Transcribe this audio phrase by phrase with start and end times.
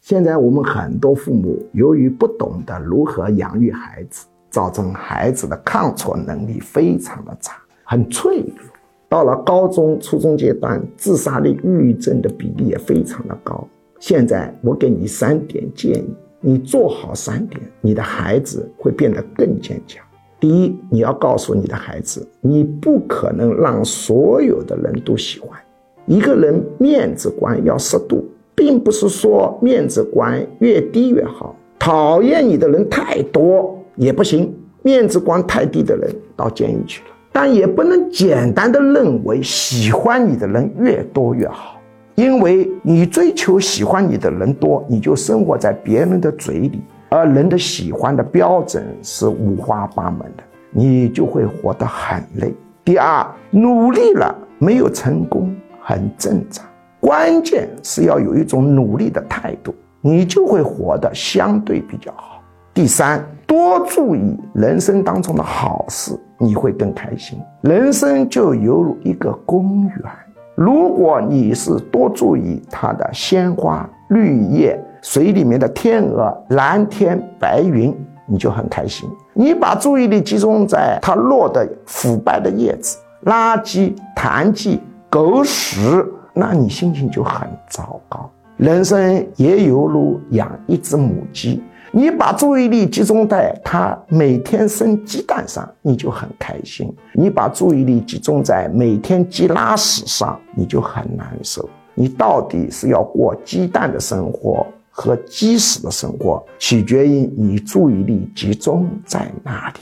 [0.00, 8.66] 现在我们很多父母由于不懂得如何养育孩子，造成孩子的抗挫能力非常的差，很脆弱。
[9.08, 13.66] 到了高中、初中阶段，自杀率、抑郁症的比例也非常的高。
[13.98, 20.04] 现在我给你三点建议，你做好三点，你的孩子会变得更坚强。
[20.38, 25.58] 第一，你要告诉你的孩子，你不可能让所有的人都喜欢。
[26.06, 28.24] 一个人面子观要适度，
[28.56, 31.54] 并不是说面子观越低越好。
[31.78, 37.10] 讨厌你的人太多也不行，面子观太低的人到监狱去了。
[37.30, 41.78] 但也不能简单的认为喜欢你的人越多越好，
[42.14, 52.54] 因为你追求喜欢你的人多，你就生活在别人的嘴里，而人的喜欢的标准是五花八门的，你就会活得很累。
[52.82, 56.64] 第二，努力了没有成功很正常，
[57.06, 62.42] 关键是要有一种努力的态度，你就会活得相对比较好。
[62.74, 67.38] 第三，多注意人生当中的好事，你会更开心。
[67.60, 70.00] 人生就犹如一个公园，
[70.56, 79.08] 如果你是多注意它的鲜花、绿叶、水里面的天鹅、蓝天白云，你就很开心。
[79.32, 86.04] 你把注意力集中在它落的腐败的叶子、垃圾、痰迹、狗屎，
[86.38, 88.30] 那你心情就很糟糕。
[88.58, 91.62] 人生也犹如养一只母鸡。
[91.92, 101.66] 你把注意力集中在它每天生鸡蛋上，你就很开心；你把注意力集中在每天鸡拉屎上，你就很难受。
[101.94, 109.80] 你到底是要过鸡蛋的生活和鸡屎的生活，取决于你注意力集中在哪里。